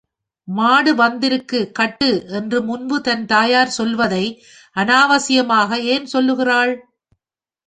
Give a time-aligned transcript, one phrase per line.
[0.47, 4.23] மாடு வந்திருக்கு கட்டு என்று முன்பு தன் தாயார் சொல்லுவதை
[4.75, 6.73] அனாவசியமாக ஏன் சொல்லுகிறாள்?